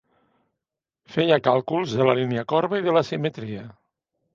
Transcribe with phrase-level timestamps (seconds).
[1.17, 3.73] Feia càlculs de la línia corba i de l'asimetria.